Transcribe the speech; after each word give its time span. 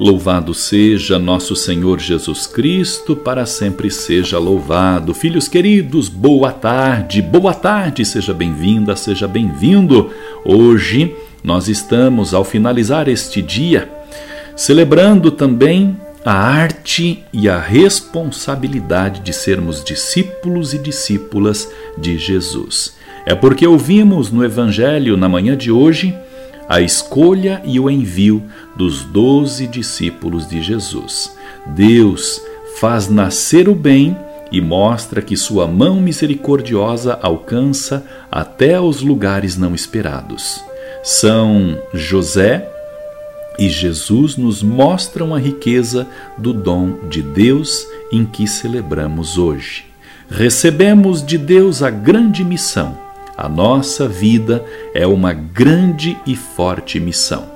Louvado 0.00 0.54
seja 0.54 1.18
nosso 1.18 1.54
Senhor 1.54 2.00
Jesus 2.00 2.46
Cristo, 2.46 3.14
para 3.14 3.44
sempre 3.44 3.90
seja 3.90 4.38
louvado. 4.38 5.12
Filhos 5.12 5.46
queridos, 5.46 6.08
boa 6.08 6.50
tarde, 6.50 7.20
boa 7.20 7.52
tarde, 7.52 8.02
seja 8.06 8.32
bem-vinda, 8.32 8.96
seja 8.96 9.28
bem-vindo. 9.28 10.10
Hoje 10.42 11.14
nós 11.44 11.68
estamos, 11.68 12.32
ao 12.32 12.44
finalizar 12.44 13.08
este 13.08 13.42
dia, 13.42 13.90
celebrando 14.56 15.30
também 15.30 15.94
a 16.24 16.32
arte 16.32 17.22
e 17.30 17.46
a 17.46 17.58
responsabilidade 17.58 19.20
de 19.20 19.34
sermos 19.34 19.84
discípulos 19.84 20.72
e 20.72 20.78
discípulas 20.78 21.70
de 21.98 22.16
Jesus. 22.16 22.96
É 23.26 23.34
porque 23.34 23.66
ouvimos 23.66 24.32
no 24.32 24.42
Evangelho, 24.42 25.18
na 25.18 25.28
manhã 25.28 25.54
de 25.54 25.70
hoje, 25.70 26.16
a 26.70 26.80
escolha 26.80 27.60
e 27.64 27.80
o 27.80 27.90
envio 27.90 28.40
dos 28.76 29.02
doze 29.02 29.66
discípulos 29.66 30.48
de 30.48 30.62
Jesus. 30.62 31.36
Deus 31.66 32.40
faz 32.78 33.08
nascer 33.08 33.68
o 33.68 33.74
bem 33.74 34.16
e 34.52 34.60
mostra 34.60 35.20
que 35.20 35.36
sua 35.36 35.66
mão 35.66 36.00
misericordiosa 36.00 37.18
alcança 37.20 38.06
até 38.30 38.80
os 38.80 39.00
lugares 39.00 39.56
não 39.56 39.74
esperados. 39.74 40.62
São 41.02 41.76
José 41.92 42.70
e 43.58 43.68
Jesus 43.68 44.36
nos 44.36 44.62
mostram 44.62 45.34
a 45.34 45.40
riqueza 45.40 46.06
do 46.38 46.52
dom 46.52 47.08
de 47.08 47.20
Deus 47.20 47.84
em 48.12 48.24
que 48.24 48.46
celebramos 48.46 49.36
hoje. 49.36 49.86
Recebemos 50.30 51.26
de 51.26 51.36
Deus 51.36 51.82
a 51.82 51.90
grande 51.90 52.44
missão. 52.44 52.96
A 53.40 53.48
nossa 53.48 54.06
vida 54.06 54.62
é 54.92 55.06
uma 55.06 55.32
grande 55.32 56.14
e 56.26 56.36
forte 56.36 57.00
missão. 57.00 57.50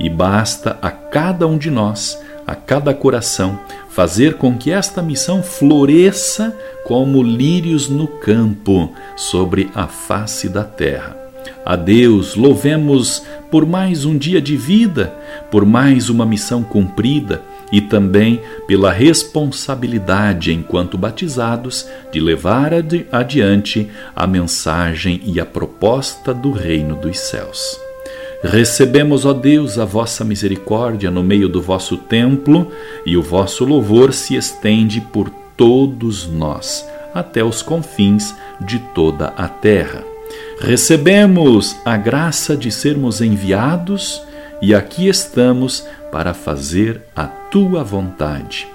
E 0.00 0.08
basta 0.08 0.78
a 0.80 0.90
cada 0.90 1.46
um 1.46 1.58
de 1.58 1.70
nós, 1.70 2.18
a 2.46 2.54
cada 2.54 2.94
coração, 2.94 3.60
fazer 3.90 4.38
com 4.38 4.56
que 4.56 4.70
esta 4.70 5.02
missão 5.02 5.42
floresça 5.42 6.56
como 6.86 7.22
lírios 7.22 7.86
no 7.86 8.06
campo 8.06 8.90
sobre 9.14 9.70
a 9.74 9.86
face 9.86 10.48
da 10.48 10.64
terra. 10.64 11.14
A 11.66 11.76
Deus 11.76 12.34
louvemos 12.34 13.22
por 13.50 13.66
mais 13.66 14.06
um 14.06 14.16
dia 14.16 14.40
de 14.40 14.56
vida, 14.56 15.14
por 15.50 15.66
mais 15.66 16.08
uma 16.08 16.24
missão 16.24 16.62
cumprida 16.62 17.42
e 17.72 17.80
também 17.80 18.40
pela 18.66 18.92
responsabilidade, 18.92 20.52
enquanto 20.52 20.96
batizados, 20.96 21.86
de 22.12 22.20
levar 22.20 22.72
adiante 23.10 23.88
a 24.14 24.26
mensagem 24.26 25.20
e 25.24 25.40
a 25.40 25.46
proposta 25.46 26.32
do 26.32 26.50
Reino 26.52 26.96
dos 26.96 27.18
Céus. 27.18 27.78
Recebemos, 28.42 29.24
ó 29.24 29.32
Deus, 29.32 29.78
a 29.78 29.84
vossa 29.84 30.24
misericórdia 30.24 31.10
no 31.10 31.22
meio 31.22 31.48
do 31.48 31.60
vosso 31.60 31.96
templo 31.96 32.70
e 33.04 33.16
o 33.16 33.22
vosso 33.22 33.64
louvor 33.64 34.12
se 34.12 34.36
estende 34.36 35.00
por 35.00 35.30
todos 35.56 36.26
nós, 36.26 36.86
até 37.14 37.42
os 37.42 37.62
confins 37.62 38.34
de 38.60 38.78
toda 38.94 39.28
a 39.28 39.48
terra 39.48 40.04
recebemos 40.60 41.76
a 41.84 41.96
graça 41.96 42.56
de 42.56 42.70
sermos 42.70 43.20
enviados 43.20 44.22
e 44.60 44.74
aqui 44.74 45.08
estamos 45.08 45.86
para 46.10 46.32
fazer 46.32 47.02
a 47.14 47.24
tua 47.26 47.84
vontade. 47.84 48.66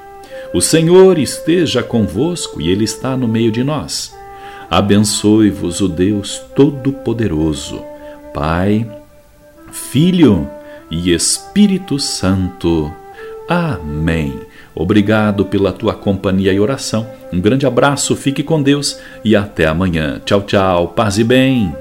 O 0.54 0.62
Senhor 0.62 1.18
esteja 1.18 1.82
convosco 1.82 2.62
e 2.62 2.70
Ele 2.70 2.84
está 2.84 3.16
no 3.16 3.28
meio 3.28 3.52
de 3.52 3.64
nós. 3.64 4.16
Abençoe-vos 4.70 5.82
o 5.82 5.88
Deus 5.88 6.42
Todo-Poderoso, 6.56 7.82
Pai, 8.34 8.90
Filho 9.72 10.50
e 10.90 11.14
Espírito 11.14 12.00
Santo. 12.00 12.92
Amém. 13.48 14.40
Obrigado 14.74 15.46
pela 15.46 15.72
tua 15.72 15.94
companhia 15.94 16.54
e 16.54 16.60
oração. 16.60 17.10
Um 17.34 17.42
grande 17.42 17.66
abraço, 17.66 18.16
fique 18.16 18.44
com 18.44 18.62
Deus 18.62 19.00
e 19.24 19.36
até 19.36 19.68
amanhã. 19.68 20.22
Tchau, 20.26 20.42
tchau, 20.42 20.90
paz 20.90 21.18
e 21.18 21.24
bem. 21.24 21.81